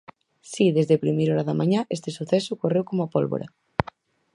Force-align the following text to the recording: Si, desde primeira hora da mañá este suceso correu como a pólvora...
Si, 0.51 0.65
desde 0.77 1.01
primeira 1.03 1.31
hora 1.33 1.47
da 1.47 1.59
mañá 1.61 1.81
este 1.95 2.09
suceso 2.17 2.59
correu 2.61 2.83
como 2.89 3.01
a 3.03 3.11
pólvora... 3.15 3.47